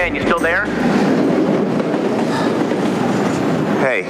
[0.00, 0.64] Man, you still there?
[3.84, 4.04] Hey,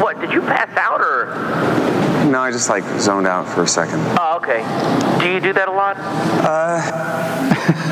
[0.00, 1.26] What, did you pass out or?
[2.30, 3.98] no, I just like zoned out for a second.
[4.20, 4.62] Oh, okay.
[5.18, 5.96] Do you do that a lot?
[5.98, 6.78] Uh,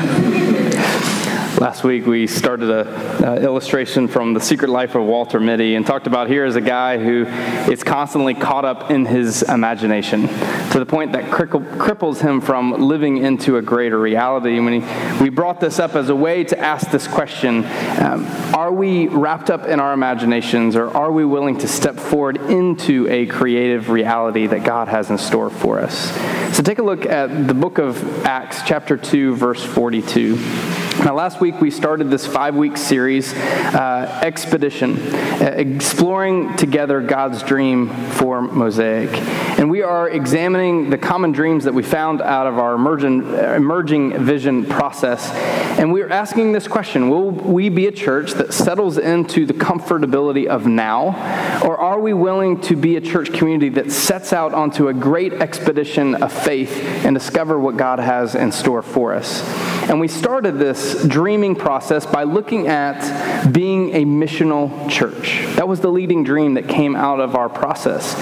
[1.61, 5.85] Last week we started a uh, illustration from the Secret Life of Walter Mitty and
[5.85, 7.25] talked about here is a guy who
[7.71, 13.17] is constantly caught up in his imagination to the point that cripples him from living
[13.17, 14.57] into a greater reality.
[14.57, 17.63] And when he, we brought this up as a way to ask this question,
[17.99, 22.37] um, are we wrapped up in our imaginations or are we willing to step forward
[22.37, 26.11] into a creative reality that God has in store for us?
[26.57, 30.80] So take a look at the book of Acts chapter 2 verse 42.
[30.99, 37.41] Now, last week we started this five week series, uh, Expedition, uh, exploring together God's
[37.41, 39.09] dream for Mosaic.
[39.57, 44.23] And we are examining the common dreams that we found out of our emerging, emerging
[44.23, 45.31] vision process.
[45.79, 50.45] And we're asking this question Will we be a church that settles into the comfortability
[50.45, 51.61] of now?
[51.63, 55.33] Or are we willing to be a church community that sets out onto a great
[55.33, 59.41] expedition of faith and discover what God has in store for us?
[59.89, 65.43] And we started this dreaming process by looking at being a missional church.
[65.55, 68.15] That was the leading dream that came out of our process.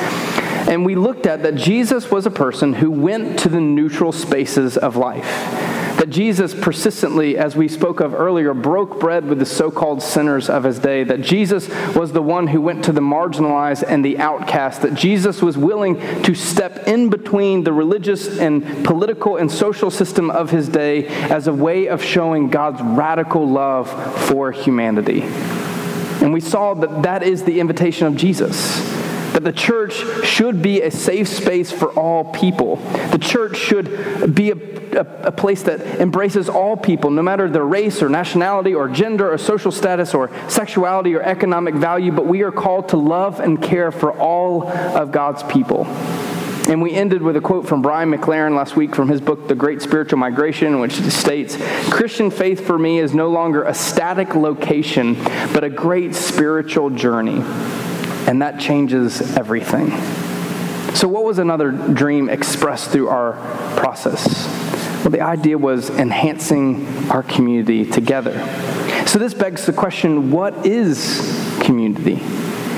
[0.67, 4.78] And we looked at that Jesus was a person who went to the neutral spaces
[4.78, 5.79] of life.
[5.98, 10.50] That Jesus persistently, as we spoke of earlier, broke bread with the so called sinners
[10.50, 11.04] of his day.
[11.04, 14.82] That Jesus was the one who went to the marginalized and the outcast.
[14.82, 20.30] That Jesus was willing to step in between the religious and political and social system
[20.30, 23.89] of his day as a way of showing God's radical love
[24.27, 25.21] for humanity.
[26.21, 28.98] And we saw that that is the invitation of Jesus
[29.34, 29.94] that the church
[30.26, 32.78] should be a safe space for all people.
[33.12, 34.56] The church should be a,
[34.98, 39.32] a, a, place that embraces all people, no matter their race or nationality or gender
[39.32, 43.62] or social status or sexuality or economic value, but we are called to love and
[43.62, 45.86] care for all of God's people.
[46.70, 49.56] And we ended with a quote from Brian McLaren last week from his book, The
[49.56, 51.58] Great Spiritual Migration, which states
[51.89, 55.16] Christian faith for me is no longer a static location,
[55.52, 57.42] but a great spiritual journey.
[58.30, 59.90] And that changes everything.
[60.94, 63.34] So, what was another dream expressed through our
[63.76, 64.45] process?
[65.02, 68.34] Well, the idea was enhancing our community together.
[69.08, 72.18] So, this begs the question what is community?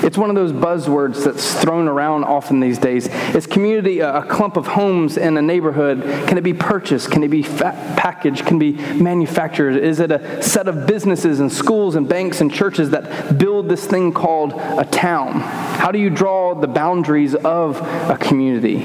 [0.03, 3.07] It's one of those buzzwords that's thrown around often these days.
[3.35, 6.01] Is community a clump of homes in a neighborhood?
[6.28, 7.12] Can it be purchased?
[7.12, 8.45] Can it be fa- packaged?
[8.45, 9.78] Can it be manufactured?
[9.78, 13.85] Is it a set of businesses and schools and banks and churches that build this
[13.85, 15.40] thing called a town?
[15.41, 17.78] How do you draw the boundaries of
[18.09, 18.84] a community?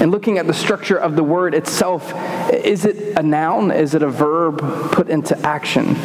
[0.00, 2.14] And looking at the structure of the word itself,
[2.52, 3.72] is it a noun?
[3.72, 4.60] Is it a verb
[4.92, 5.96] put into action?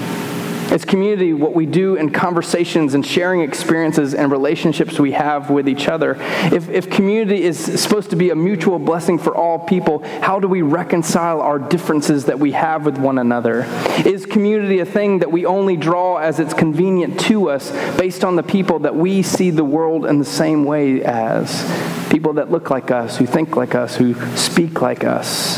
[0.71, 5.67] It's community, what we do in conversations and sharing experiences and relationships we have with
[5.67, 6.17] each other.
[6.19, 10.47] If, if community is supposed to be a mutual blessing for all people, how do
[10.47, 13.65] we reconcile our differences that we have with one another?
[14.05, 18.35] Is community a thing that we only draw as it's convenient to us based on
[18.35, 22.09] the people that we see the world in the same way as?
[22.09, 25.57] People that look like us, who think like us, who speak like us.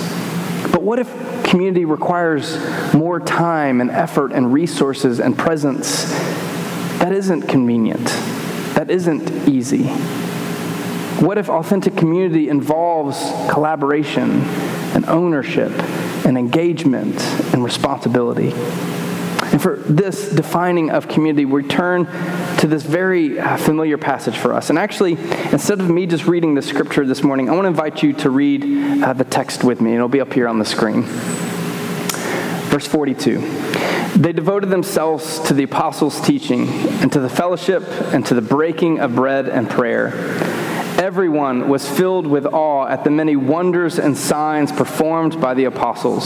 [0.71, 2.57] But what if community requires
[2.93, 6.09] more time and effort and resources and presence,
[6.99, 8.05] that isn't convenient.
[8.75, 9.83] That isn't easy.
[11.23, 13.17] What if authentic community involves
[13.49, 14.41] collaboration
[14.93, 15.71] and ownership
[16.25, 17.21] and engagement
[17.53, 18.51] and responsibility?
[19.55, 22.07] And for this defining of community, we turn
[22.57, 24.69] to this very uh, familiar passage for us.
[24.69, 28.03] And actually, instead of me just reading the scripture this morning, I want to invite
[28.03, 29.95] you to read uh, the text with me.
[29.95, 31.03] It'll be up here on the screen.
[31.03, 33.39] Verse 42.
[34.17, 38.99] They devoted themselves to the apostles' teaching and to the fellowship and to the breaking
[38.99, 40.07] of bread and prayer.
[40.99, 46.25] Everyone was filled with awe at the many wonders and signs performed by the apostles.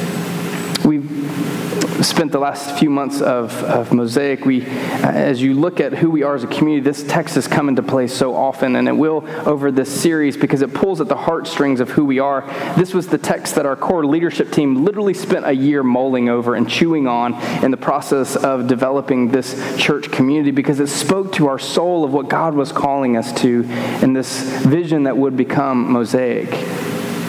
[2.01, 6.09] Spent the last few months of, of Mosaic, we, uh, as you look at who
[6.09, 8.93] we are as a community, this text has come into play so often, and it
[8.93, 12.41] will over this series because it pulls at the heartstrings of who we are.
[12.75, 16.55] This was the text that our core leadership team literally spent a year mulling over
[16.55, 21.47] and chewing on in the process of developing this church community because it spoke to
[21.47, 23.61] our soul of what God was calling us to
[24.01, 26.49] in this vision that would become Mosaic.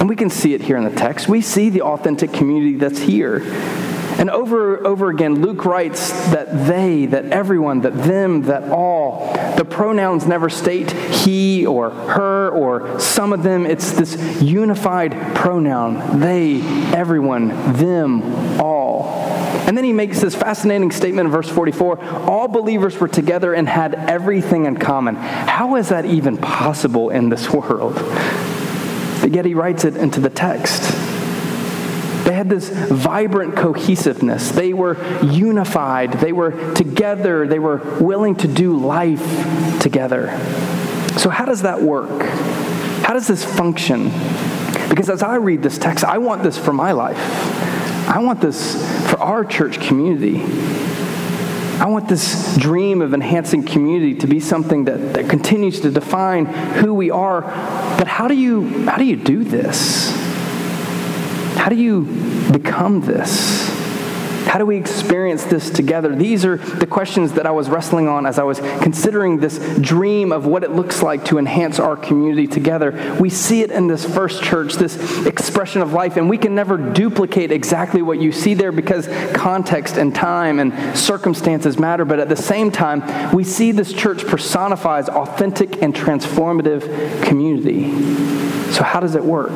[0.01, 1.29] And we can see it here in the text.
[1.29, 3.41] We see the authentic community that's here.
[4.19, 9.33] And over over again, Luke writes that they, that everyone, that them, that all.
[9.57, 13.67] The pronouns never state he or her or some of them.
[13.67, 16.61] It's this unified pronoun they,
[16.93, 18.23] everyone, them,
[18.61, 19.33] all.
[19.67, 23.69] And then he makes this fascinating statement in verse 44 all believers were together and
[23.69, 25.15] had everything in common.
[25.15, 27.95] How is that even possible in this world?
[27.95, 30.83] But yet he writes it into the text.
[32.25, 34.51] They had this vibrant cohesiveness.
[34.51, 36.15] They were unified.
[36.15, 37.47] They were together.
[37.47, 40.29] They were willing to do life together.
[41.19, 42.23] So, how does that work?
[43.03, 44.11] How does this function?
[44.89, 47.19] Because as I read this text, I want this for my life.
[48.09, 48.75] I want this
[49.11, 50.43] for our church community.
[51.83, 56.47] I want this dream of enhancing community to be something that, that continues to define
[56.47, 57.41] who we are.
[57.99, 60.12] But how do you how do you do this?
[61.57, 62.03] How do you
[62.53, 63.83] become this?
[64.53, 66.15] How do we experience this together?
[66.15, 70.31] These are the questions that I was wrestling on as I was considering this dream
[70.31, 73.17] of what it looks like to enhance our community together.
[73.19, 76.77] We see it in this first church, this expression of life, and we can never
[76.77, 82.05] duplicate exactly what you see there because context and time and circumstances matter.
[82.05, 87.91] But at the same time, we see this church personifies authentic and transformative community.
[88.73, 89.53] So, how does it work?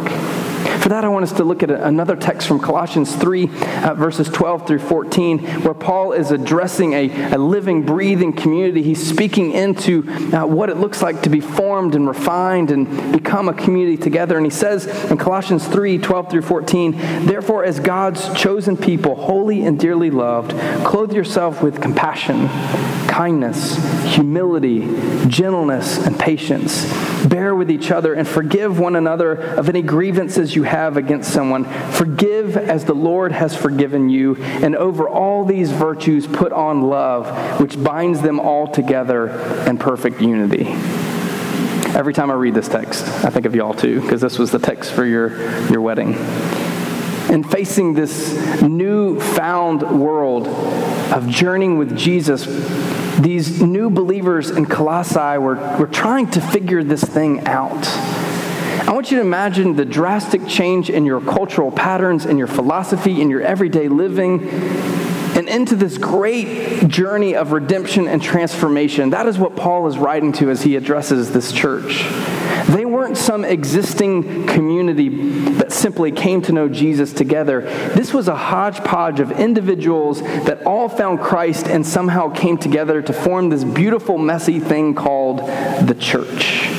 [0.86, 4.28] For that, I want us to look at another text from Colossians 3, uh, verses
[4.28, 8.84] 12 through 14, where Paul is addressing a, a living, breathing community.
[8.84, 13.48] He's speaking into uh, what it looks like to be formed and refined and become
[13.48, 14.36] a community together.
[14.36, 16.92] And he says in Colossians 3, 12 through 14,
[17.26, 20.52] Therefore, as God's chosen people, holy and dearly loved,
[20.86, 22.46] clothe yourself with compassion,
[23.08, 23.74] kindness,
[24.14, 24.82] humility,
[25.26, 27.15] gentleness, and patience.
[27.28, 31.64] Bear with each other and forgive one another of any grievances you have against someone.
[31.92, 37.60] Forgive as the Lord has forgiven you, and over all these virtues put on love,
[37.60, 39.28] which binds them all together
[39.66, 40.66] in perfect unity.
[41.96, 44.58] Every time I read this text, I think of y'all too, because this was the
[44.58, 45.30] text for your,
[45.70, 46.14] your wedding.
[46.14, 52.46] And facing this new found world of journeying with Jesus,
[53.22, 57.86] these new believers in Colossae were, were trying to figure this thing out.
[58.86, 63.20] I want you to imagine the drastic change in your cultural patterns, in your philosophy,
[63.20, 64.48] in your everyday living,
[65.56, 69.10] into this great journey of redemption and transformation.
[69.10, 72.04] That is what Paul is writing to as he addresses this church.
[72.68, 75.08] They weren't some existing community
[75.54, 77.62] that simply came to know Jesus together.
[77.94, 83.12] This was a hodgepodge of individuals that all found Christ and somehow came together to
[83.14, 86.75] form this beautiful, messy thing called the church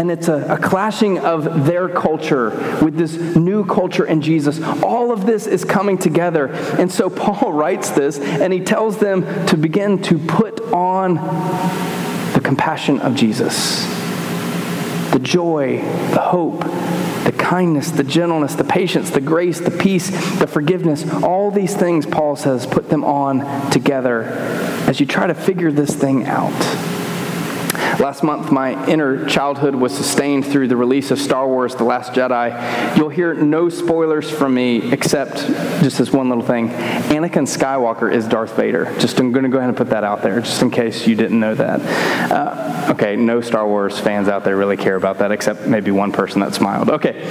[0.00, 2.48] and it's a, a, clashing of their culture
[2.82, 4.58] with this new culture in Jesus.
[4.82, 6.46] All of this is coming together.
[6.46, 11.16] And so Paul writes this and he tells them to begin to put on
[12.32, 13.84] the compassion of Jesus
[15.12, 15.82] the joy,
[16.14, 16.60] the hope,
[17.24, 21.04] the kindness, the gentleness, the patience, the grace, the peace, the forgiveness.
[21.22, 24.22] All these things, Paul says, put them on together
[24.88, 26.99] as you try to figure this thing out.
[28.00, 32.14] Last month, my inner childhood was sustained through the release of Star Wars The Last
[32.14, 32.96] Jedi.
[32.96, 35.36] You'll hear no spoilers from me except
[35.82, 36.70] just this one little thing.
[36.70, 38.86] Anakin Skywalker is Darth Vader.
[38.98, 41.14] Just I'm going to go ahead and put that out there, just in case you
[41.14, 41.80] didn't know that.
[42.32, 46.10] Uh, okay, no Star Wars fans out there really care about that, except maybe one
[46.10, 46.88] person that smiled.
[46.88, 47.22] Okay,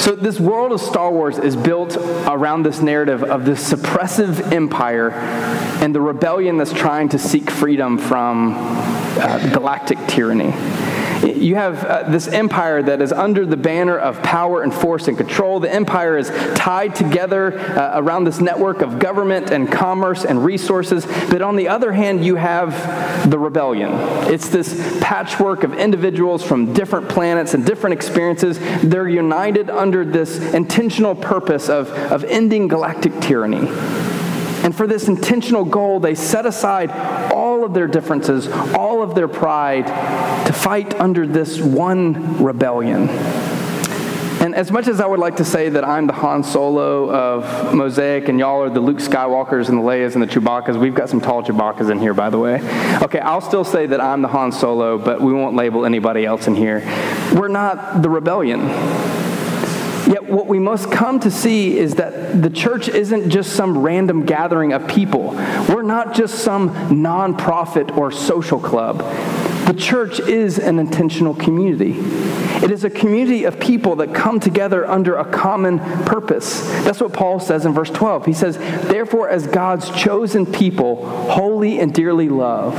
[0.00, 1.96] so this world of Star Wars is built
[2.26, 7.98] around this narrative of this suppressive empire and the rebellion that's trying to seek freedom
[7.98, 10.52] from uh, galactic tyranny.
[11.24, 15.16] You have uh, this empire that is under the banner of power and force and
[15.16, 15.60] control.
[15.60, 21.06] The empire is tied together uh, around this network of government and commerce and resources.
[21.06, 23.90] But on the other hand, you have the rebellion.
[24.32, 28.58] It's this patchwork of individuals from different planets and different experiences.
[28.82, 33.68] They're united under this intentional purpose of, of ending galactic tyranny.
[34.64, 36.90] And for this intentional goal, they set aside
[37.32, 39.86] all of their differences, all of their pride,
[40.46, 43.08] to fight under this one rebellion.
[44.40, 47.74] And as much as I would like to say that I'm the Han Solo of
[47.74, 51.08] Mosaic and y'all are the Luke Skywalkers and the Leias and the Chewbacca's, we've got
[51.08, 52.60] some tall Chewbacca's in here, by the way.
[53.02, 56.46] Okay, I'll still say that I'm the Han Solo, but we won't label anybody else
[56.46, 56.82] in here.
[57.34, 58.60] We're not the rebellion.
[60.08, 64.24] Yet, what we must come to see is that the church isn't just some random
[64.24, 65.32] gathering of people.
[65.68, 69.00] We're not just some nonprofit or social club.
[69.66, 71.92] The church is an intentional community.
[72.64, 76.62] It is a community of people that come together under a common purpose.
[76.84, 78.24] That's what Paul says in verse 12.
[78.24, 78.56] He says,
[78.88, 82.78] Therefore, as God's chosen people, holy and dearly loved,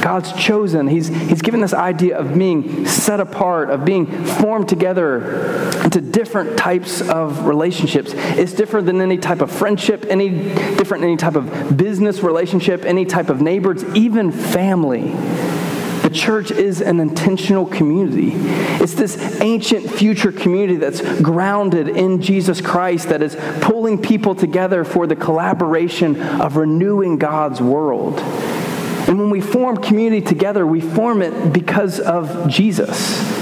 [0.00, 0.88] God's chosen.
[0.88, 6.58] He's, he's given this idea of being set apart, of being formed together into different
[6.58, 8.12] types of relationships.
[8.14, 13.04] It's different than any type of friendship, any different any type of business relationship, any
[13.04, 15.14] type of neighbors, even family.
[16.02, 18.32] The church is an intentional community.
[18.82, 24.82] It's this ancient future community that's grounded in Jesus Christ that is pulling people together
[24.84, 28.18] for the collaboration of renewing God's world.
[29.08, 33.40] And when we form community together, we form it because of Jesus.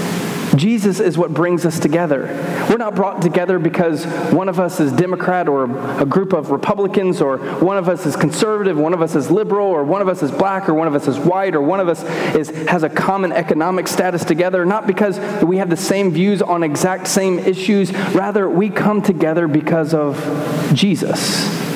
[0.55, 2.25] Jesus is what brings us together.
[2.69, 5.65] We're not brought together because one of us is Democrat or
[6.01, 9.67] a group of Republicans, or one of us is conservative, one of us is liberal,
[9.67, 11.87] or one of us is black, or one of us is white, or one of
[11.87, 12.03] us
[12.35, 14.65] is, has a common economic status together.
[14.65, 17.93] Not because we have the same views on exact same issues.
[18.13, 21.68] Rather, we come together because of Jesus.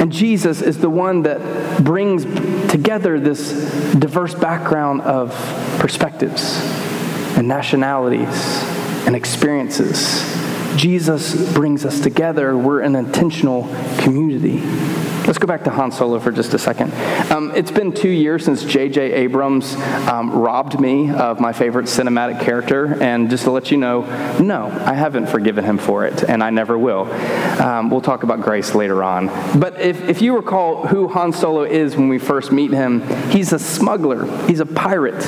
[0.00, 2.24] And Jesus is the one that brings
[2.70, 3.52] together this
[3.92, 5.30] diverse background of
[5.78, 6.58] perspectives
[7.36, 8.26] and nationalities
[9.06, 10.22] and experiences.
[10.76, 12.56] Jesus brings us together.
[12.56, 13.62] We're an intentional
[13.98, 14.60] community.
[15.26, 16.92] Let's go back to Han Solo for just a second.
[17.30, 19.12] Um, it's been two years since J.J.
[19.12, 19.74] Abrams
[20.08, 24.00] um, robbed me of my favorite cinematic character, and just to let you know,
[24.40, 27.02] no, I haven't forgiven him for it, and I never will.
[27.60, 29.26] Um, we'll talk about grace later on.
[29.60, 33.52] But if, if you recall who Han Solo is when we first meet him, he's
[33.52, 35.20] a smuggler, he's a pirate.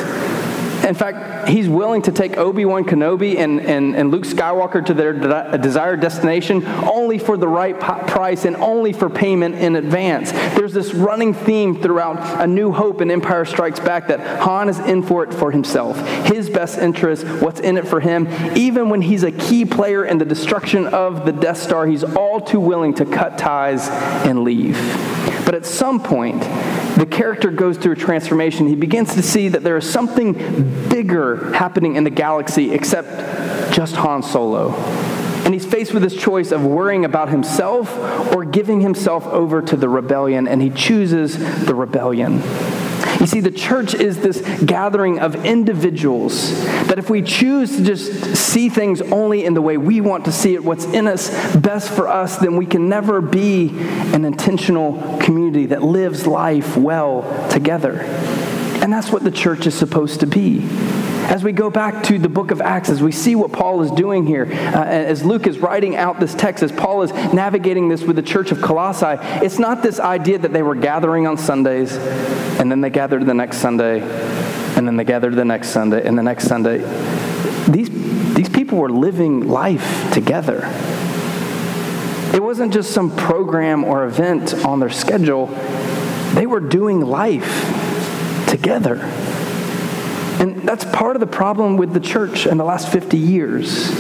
[0.93, 4.93] In fact, he's willing to take Obi Wan Kenobi and, and, and Luke Skywalker to
[4.93, 10.33] their de- desired destination only for the right price and only for payment in advance.
[10.33, 14.81] There's this running theme throughout A New Hope and Empire Strikes Back that Han is
[14.81, 18.29] in for it for himself, his best interest, what's in it for him.
[18.55, 22.39] Even when he's a key player in the destruction of the Death Star, he's all
[22.39, 23.89] too willing to cut ties
[24.27, 24.77] and leave.
[25.45, 26.43] But at some point,
[26.97, 28.67] the character goes through a transformation.
[28.67, 33.97] He begins to see that there is something bigger happening in the galaxy except just
[33.97, 34.73] Han Solo.
[35.45, 37.97] And he's faced with this choice of worrying about himself
[38.33, 42.41] or giving himself over to the rebellion, and he chooses the rebellion.
[43.23, 48.35] You see, the church is this gathering of individuals that if we choose to just
[48.35, 51.89] see things only in the way we want to see it, what's in us best
[51.93, 53.69] for us, then we can never be
[54.13, 58.01] an intentional community that lives life well together.
[58.01, 60.59] And that's what the church is supposed to be.
[61.25, 63.91] As we go back to the book of Acts, as we see what Paul is
[63.93, 68.03] doing here, uh, as Luke is writing out this text, as Paul is navigating this
[68.03, 71.97] with the church of Colossae, it's not this idea that they were gathering on Sundays
[71.97, 74.01] and then they gathered the next Sunday
[74.77, 76.79] and then they gathered the next Sunday and the next Sunday.
[77.69, 80.63] These, these people were living life together.
[82.35, 85.47] It wasn't just some program or event on their schedule,
[86.35, 88.97] they were doing life together.
[90.41, 93.91] And that's part of the problem with the church in the last 50 years.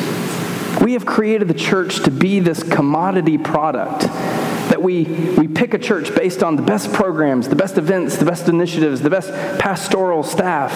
[0.80, 5.04] We have created the church to be this commodity product that we,
[5.36, 9.00] we pick a church based on the best programs, the best events, the best initiatives,
[9.02, 10.72] the best pastoral staff.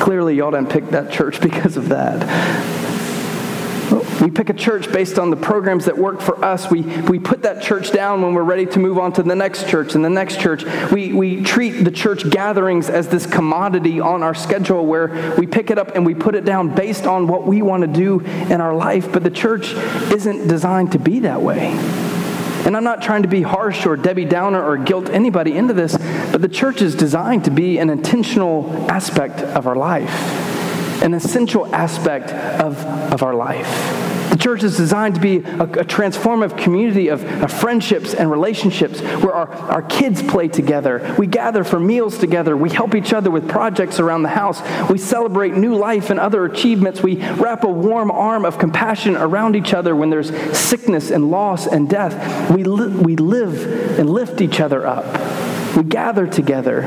[0.00, 2.81] Clearly, y'all didn't pick that church because of that.
[4.22, 6.70] We pick a church based on the programs that work for us.
[6.70, 9.68] We, we put that church down when we're ready to move on to the next
[9.68, 10.64] church and the next church.
[10.92, 15.70] We, we treat the church gatherings as this commodity on our schedule where we pick
[15.72, 18.60] it up and we put it down based on what we want to do in
[18.60, 19.10] our life.
[19.12, 21.72] But the church isn't designed to be that way.
[22.64, 25.96] And I'm not trying to be harsh or Debbie Downer or guilt anybody into this,
[26.30, 30.12] but the church is designed to be an intentional aspect of our life,
[31.02, 32.78] an essential aspect of,
[33.12, 34.11] of our life.
[34.42, 39.32] Church is designed to be a, a transformative community of, of, friendships and relationships where
[39.32, 41.14] our, our kids play together.
[41.16, 42.56] We gather for meals together.
[42.56, 44.60] We help each other with projects around the house.
[44.90, 47.04] We celebrate new life and other achievements.
[47.04, 51.68] We wrap a warm arm of compassion around each other when there's sickness and loss
[51.68, 52.50] and death.
[52.50, 55.76] We, li- we live and lift each other up.
[55.76, 56.80] We gather together.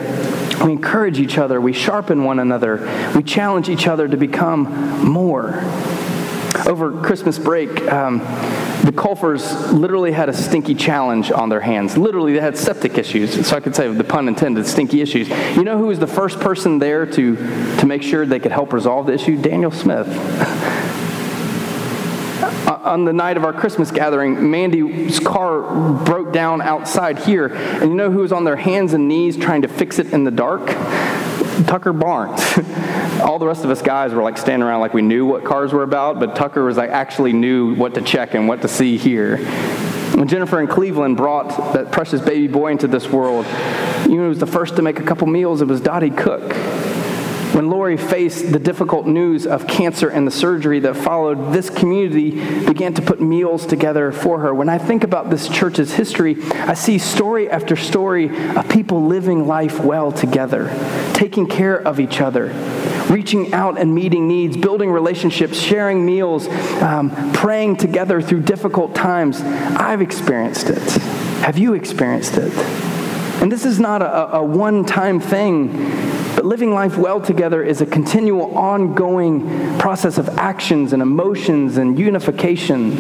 [0.62, 1.62] We encourage each other.
[1.62, 3.12] We sharpen one another.
[3.16, 5.64] We challenge each other to become more.
[6.68, 8.20] Over Christmas break, um,
[8.84, 11.98] the Culfers literally had a stinky challenge on their hands.
[11.98, 13.48] Literally, they had septic issues.
[13.48, 15.30] So I could say, the pun intended, stinky issues.
[15.30, 18.74] You know who was the first person there to, to make sure they could help
[18.74, 19.42] resolve the issue?
[19.42, 20.08] Daniel Smith.
[22.86, 25.62] on the night of our Christmas gathering, Mandy's car
[26.04, 27.48] broke down outside here.
[27.48, 30.24] And you know who was on their hands and knees trying to fix it in
[30.24, 30.62] the dark?
[31.64, 32.42] Tucker Barnes.
[33.22, 35.72] All the rest of us guys were like standing around like we knew what cars
[35.74, 38.98] were about, but Tucker was like actually knew what to check and what to see
[38.98, 39.38] here.
[40.16, 43.46] When Jennifer in Cleveland brought that precious baby boy into this world,
[44.06, 45.62] you know, was the first to make a couple meals.
[45.62, 46.54] It was Dottie Cook.
[47.56, 52.32] When Lori faced the difficult news of cancer and the surgery that followed, this community
[52.66, 54.54] began to put meals together for her.
[54.54, 58.26] When I think about this church's history, I see story after story
[58.58, 60.68] of people living life well together,
[61.14, 62.48] taking care of each other,
[63.10, 66.50] reaching out and meeting needs, building relationships, sharing meals,
[66.82, 69.40] um, praying together through difficult times.
[69.40, 70.84] I've experienced it.
[71.40, 72.52] Have you experienced it?
[73.42, 76.15] And this is not a, a one time thing.
[76.36, 81.98] But living life well together is a continual, ongoing process of actions and emotions and
[81.98, 82.98] unification.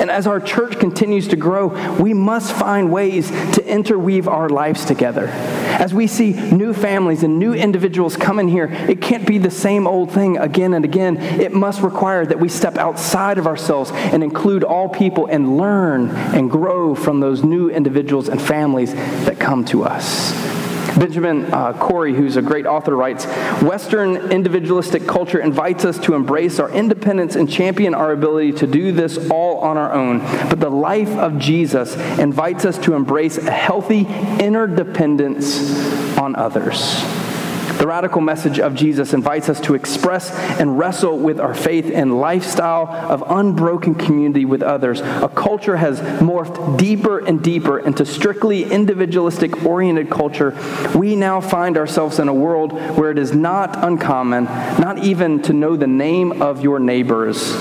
[0.00, 4.84] And as our church continues to grow, we must find ways to interweave our lives
[4.84, 5.26] together.
[5.26, 9.50] As we see new families and new individuals come in here, it can't be the
[9.50, 11.16] same old thing again and again.
[11.16, 16.10] It must require that we step outside of ourselves and include all people and learn
[16.10, 20.59] and grow from those new individuals and families that come to us.
[20.98, 23.24] Benjamin uh, Corey, who's a great author, writes
[23.62, 28.92] Western individualistic culture invites us to embrace our independence and champion our ability to do
[28.92, 30.18] this all on our own.
[30.48, 34.06] But the life of Jesus invites us to embrace a healthy
[34.40, 37.19] interdependence on others.
[37.80, 42.20] The radical message of Jesus invites us to express and wrestle with our faith and
[42.20, 45.00] lifestyle of unbroken community with others.
[45.00, 50.54] A culture has morphed deeper and deeper into strictly individualistic oriented culture.
[50.94, 55.54] We now find ourselves in a world where it is not uncommon, not even to
[55.54, 57.54] know the name of your neighbors.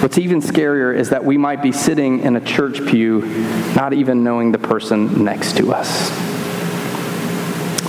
[0.00, 3.22] What's even scarier is that we might be sitting in a church pew,
[3.74, 6.12] not even knowing the person next to us.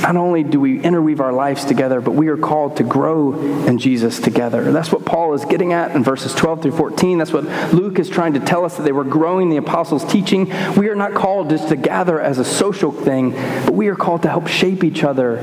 [0.06, 3.34] Not only do we interweave our lives together, but we are called to grow
[3.66, 4.72] in Jesus together.
[4.72, 7.18] That's what Paul is getting at in verses 12 through 14.
[7.18, 10.54] That's what Luke is trying to tell us that they were growing the apostles' teaching.
[10.78, 14.22] We are not called just to gather as a social thing, but we are called
[14.22, 15.38] to help shape each other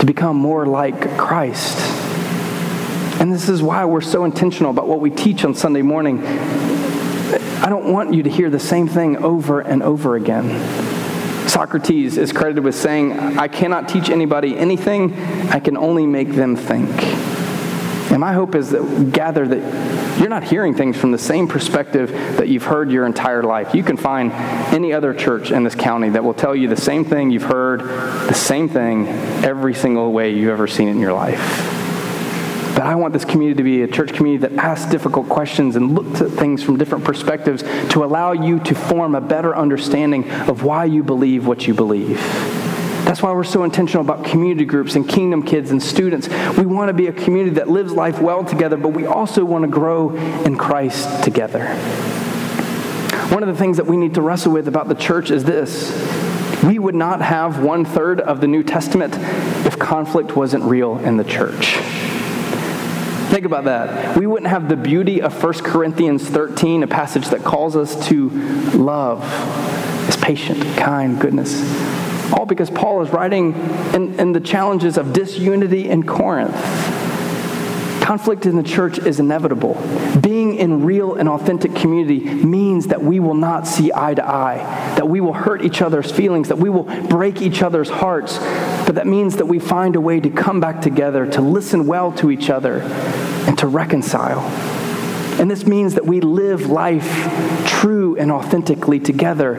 [0.00, 1.78] to become more like Christ.
[3.18, 6.22] And this is why we're so intentional about what we teach on Sunday morning.
[6.22, 10.91] I don't want you to hear the same thing over and over again.
[11.52, 15.12] Socrates is credited with saying, I cannot teach anybody anything,
[15.50, 16.88] I can only make them think.
[18.10, 22.10] And my hope is that gather that you're not hearing things from the same perspective
[22.38, 23.74] that you've heard your entire life.
[23.74, 24.32] You can find
[24.72, 27.80] any other church in this county that will tell you the same thing you've heard,
[27.80, 29.06] the same thing
[29.44, 31.71] every single way you've ever seen it in your life.
[32.74, 35.94] But I want this community to be a church community that asks difficult questions and
[35.94, 40.62] looks at things from different perspectives to allow you to form a better understanding of
[40.62, 42.18] why you believe what you believe.
[43.04, 46.28] That's why we're so intentional about community groups and kingdom kids and students.
[46.56, 49.64] We want to be a community that lives life well together, but we also want
[49.64, 51.74] to grow in Christ together.
[53.32, 55.90] One of the things that we need to wrestle with about the church is this
[56.62, 59.14] we would not have one third of the New Testament
[59.66, 61.78] if conflict wasn't real in the church.
[63.32, 64.18] Think about that.
[64.18, 68.28] We wouldn't have the beauty of 1 Corinthians 13, a passage that calls us to
[68.76, 69.22] love,
[70.06, 71.54] is patient, kind, goodness.
[72.34, 73.54] All because Paul is writing
[73.94, 76.54] in, in the challenges of disunity in Corinth.
[78.12, 79.72] Conflict in the church is inevitable.
[80.20, 84.58] Being in real and authentic community means that we will not see eye to eye,
[84.96, 88.36] that we will hurt each other's feelings, that we will break each other's hearts,
[88.84, 92.12] but that means that we find a way to come back together, to listen well
[92.12, 94.40] to each other, and to reconcile.
[95.40, 99.54] And this means that we live life true and authentically together.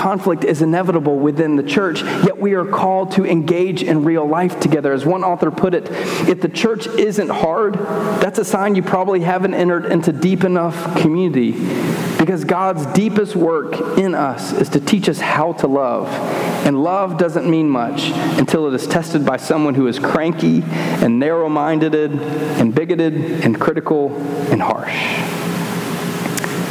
[0.00, 4.58] Conflict is inevitable within the church, yet we are called to engage in real life
[4.58, 4.94] together.
[4.94, 5.88] As one author put it,
[6.26, 10.96] if the church isn't hard, that's a sign you probably haven't entered into deep enough
[11.02, 11.52] community.
[12.18, 16.08] Because God's deepest work in us is to teach us how to love.
[16.64, 18.04] And love doesn't mean much
[18.38, 23.60] until it is tested by someone who is cranky and narrow minded and bigoted and
[23.60, 24.16] critical
[24.50, 24.96] and harsh.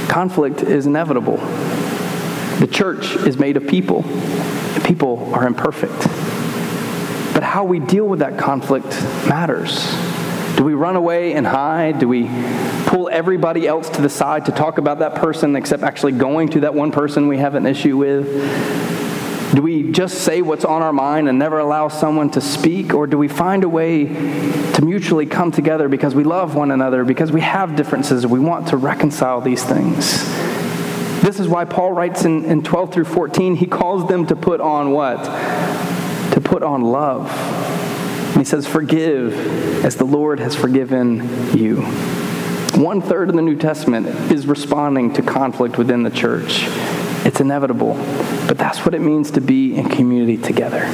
[0.09, 1.37] Conflict is inevitable.
[2.60, 4.04] The church is made of people,
[4.84, 5.98] people are imperfect.
[7.34, 8.88] But how we deal with that conflict
[9.30, 9.89] matters.
[10.58, 12.00] Do we run away and hide?
[12.00, 12.30] Do we
[12.86, 16.60] pull everybody else to the side to talk about that person except actually going to
[16.62, 18.26] that one person we have an issue with?
[19.56, 22.93] Do we just say what's on our mind and never allow someone to speak?
[22.93, 27.06] Or do we find a way to mutually come together because we love one another,
[27.06, 30.48] because we have differences, we want to reconcile these things?
[31.21, 34.62] This is why Paul writes in, in 12 through 14, he calls them to put
[34.62, 35.23] on what?
[36.34, 37.29] To put on love.
[38.29, 41.82] And he says, Forgive as the Lord has forgiven you.
[42.75, 46.63] One third of the New Testament is responding to conflict within the church.
[47.25, 47.95] It's inevitable,
[48.47, 50.86] but that's what it means to be in community together.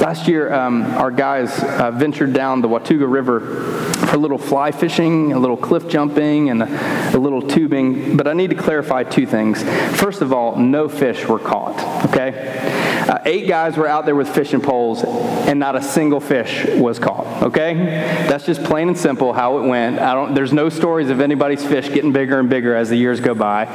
[0.00, 4.70] Last year, um, our guys uh, ventured down the Watauga River for a little fly
[4.70, 8.16] fishing, a little cliff jumping, and a, a, little tubing.
[8.16, 9.62] But I need to clarify two things.
[9.98, 12.85] First of all, no fish were caught, okay?
[13.16, 16.98] Uh, eight guys were out there with fishing poles, and not a single fish was
[16.98, 17.44] caught.
[17.44, 19.98] Okay, that's just plain and simple how it went.
[19.98, 20.34] I don't.
[20.34, 23.74] There's no stories of anybody's fish getting bigger and bigger as the years go by.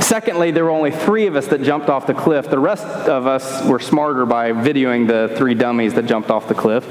[0.00, 2.50] Secondly, there were only three of us that jumped off the cliff.
[2.50, 6.54] The rest of us were smarter by videoing the three dummies that jumped off the
[6.56, 6.84] cliff.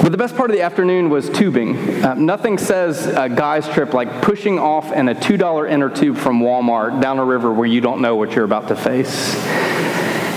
[0.00, 2.04] But the best part of the afternoon was tubing.
[2.04, 6.40] Uh, nothing says a guy's trip like pushing off in a $2 inner tube from
[6.40, 9.34] Walmart down a river where you don't know what you're about to face.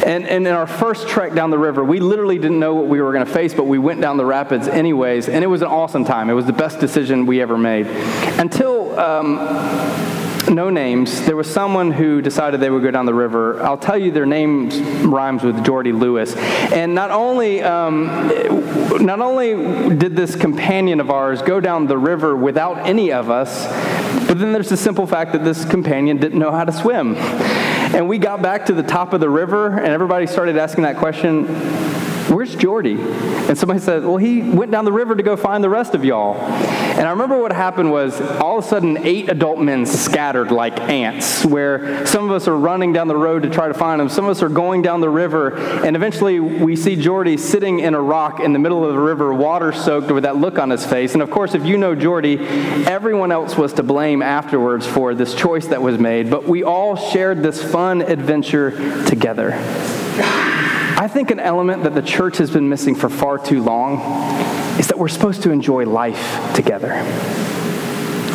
[0.06, 3.02] And, and in our first trek down the river, we literally didn't know what we
[3.02, 5.68] were going to face, but we went down the rapids anyways, and it was an
[5.68, 6.30] awesome time.
[6.30, 7.88] It was the best decision we ever made.
[8.40, 9.00] Until.
[9.00, 9.38] Um,
[10.50, 11.22] no names.
[11.26, 13.62] There was someone who decided they would go down the river.
[13.64, 14.70] I'll tell you their name
[15.10, 16.36] rhymes with Jordy Lewis.
[16.36, 18.08] And not only, um,
[19.00, 23.66] not only did this companion of ours go down the river without any of us,
[24.28, 27.16] but then there's the simple fact that this companion didn't know how to swim.
[27.93, 30.97] And we got back to the top of the river, and everybody started asking that
[30.97, 31.45] question
[32.32, 32.93] Where's Jordy?
[32.93, 36.06] And somebody said, Well, he went down the river to go find the rest of
[36.06, 36.36] y'all.
[36.91, 40.80] And I remember what happened was all of a sudden, eight adult men scattered like
[40.80, 44.10] ants, where some of us are running down the road to try to find them,
[44.10, 47.93] some of us are going down the river, and eventually we see Jordy sitting in
[47.93, 50.86] a rock in the middle of the river, water soaked with that look on his
[50.86, 51.13] face.
[51.13, 55.34] And of course, if you know Jordy, everyone else was to blame afterwards for this
[55.34, 59.51] choice that was made, but we all shared this fun adventure together.
[61.02, 63.98] I think an element that the church has been missing for far too long
[64.80, 66.94] is that we're supposed to enjoy life together.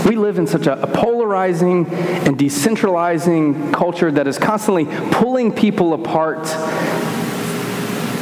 [0.04, 6.48] We live in such a, polarizing and decentralizing culture that is constantly pulling people apart.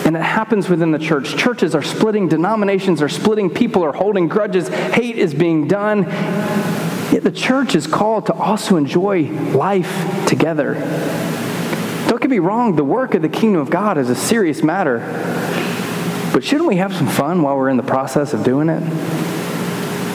[0.04, 1.38] And it happens within the church.
[1.38, 6.02] Churches are splitting, denominations are splitting, people are holding grudges, hate is being done.
[6.02, 9.22] Yet the church is called to also enjoy
[9.54, 10.74] life together.
[12.24, 15.00] Get me wrong, the work of the kingdom of God is a serious matter.
[16.32, 18.82] But shouldn't we have some fun while we're in the process of doing it?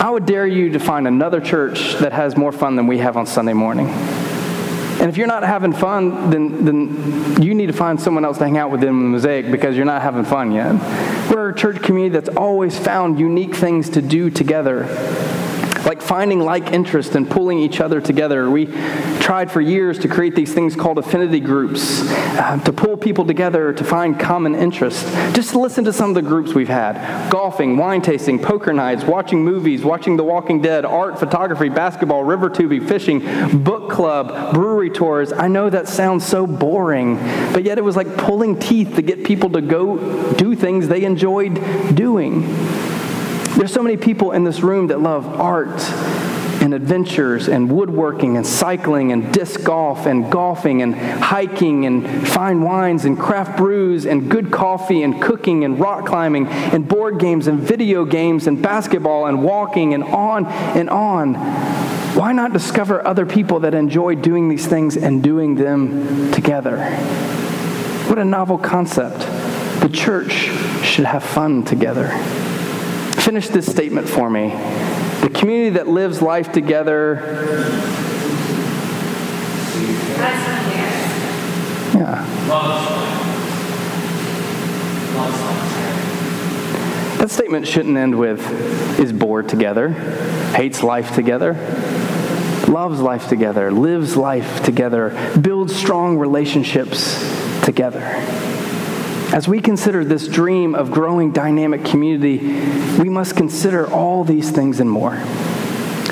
[0.02, 3.16] I would dare you to find another church that has more fun than we have
[3.16, 3.90] on Sunday morning.
[3.90, 8.44] And if you're not having fun, then, then you need to find someone else to
[8.46, 10.74] hang out with in the mosaic because you're not having fun yet.
[11.30, 14.88] We're a church community that's always found unique things to do together
[15.86, 18.50] like finding like interest and pulling each other together.
[18.50, 18.68] We
[19.20, 23.74] tried for years to create these things called affinity groups uh, to pull people together
[23.74, 25.06] to find common interest.
[25.36, 29.44] Just listen to some of the groups we've had golfing, wine tasting, poker nights, watching
[29.44, 33.20] movies, watching The Walking Dead, art, photography, basketball, river tubing, fishing,
[33.64, 35.32] book club, brewery tours.
[35.32, 37.16] I know that sounds so boring,
[37.54, 41.04] but yet it was like pulling teeth to get people to go do things they
[41.04, 41.56] enjoyed
[41.96, 42.44] doing.
[43.60, 45.82] There's so many people in this room that love art
[46.64, 52.62] and adventures and woodworking and cycling and disc golf and golfing and hiking and fine
[52.62, 57.48] wines and craft brews and good coffee and cooking and rock climbing and board games
[57.48, 61.34] and video games and basketball and walking and on and on.
[62.16, 66.86] Why not discover other people that enjoy doing these things and doing them together?
[68.08, 69.20] What a novel concept.
[69.82, 70.32] The church
[70.82, 72.08] should have fun together.
[73.30, 74.50] Finish this statement for me.
[75.22, 77.18] The community that lives life together
[81.94, 82.26] Yeah.
[87.20, 89.90] That statement shouldn't end with is bored together,
[90.56, 91.54] hates life together,
[92.68, 97.14] loves life together, lives life together, builds strong relationships
[97.64, 98.49] together.
[99.32, 102.40] As we consider this dream of growing dynamic community,
[102.98, 105.22] we must consider all these things and more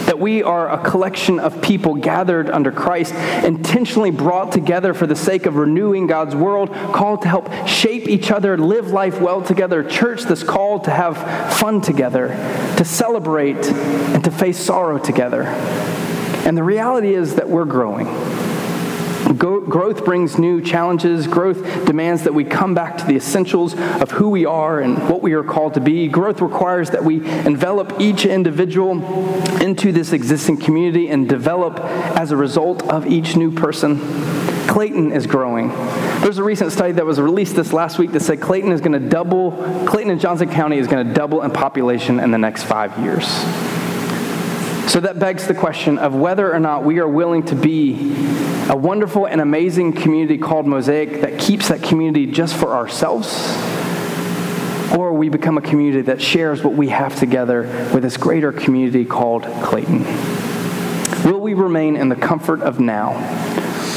[0.07, 5.17] that we are a collection of people gathered under Christ, intentionally brought together for the
[5.17, 9.83] sake of renewing God's world, called to help shape each other, live life well together,
[9.83, 11.17] church that's called to have
[11.57, 12.29] fun together,
[12.77, 15.43] to celebrate, and to face sorrow together.
[15.43, 18.07] And the reality is that we're growing.
[19.35, 21.27] Growth brings new challenges.
[21.27, 25.21] Growth demands that we come back to the essentials of who we are and what
[25.21, 26.07] we are called to be.
[26.07, 28.93] Growth requires that we envelop each individual
[29.61, 31.79] into this existing community and develop
[32.17, 33.99] as a result of each new person.
[34.67, 35.69] Clayton is growing.
[36.21, 38.93] There's a recent study that was released this last week that said Clayton is going
[38.93, 39.51] to double,
[39.87, 43.25] Clayton and Johnston County is going to double in population in the next five years.
[44.87, 48.15] So that begs the question of whether or not we are willing to be
[48.69, 53.27] a wonderful and amazing community called Mosaic that keeps that community just for ourselves,
[54.97, 59.03] or we become a community that shares what we have together with this greater community
[59.03, 60.05] called Clayton.
[61.29, 63.11] Will we remain in the comfort of now,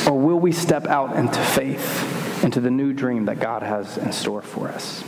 [0.08, 4.12] or will we step out into faith, into the new dream that God has in
[4.12, 5.04] store for us?